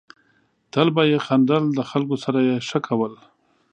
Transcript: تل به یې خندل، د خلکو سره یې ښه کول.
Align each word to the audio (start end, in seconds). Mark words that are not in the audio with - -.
تل 0.71 0.87
به 0.95 1.03
یې 1.11 1.19
خندل، 1.25 1.63
د 1.77 1.79
خلکو 1.89 2.15
سره 2.23 2.39
یې 2.47 2.55
ښه 2.67 2.79
کول. 2.87 3.13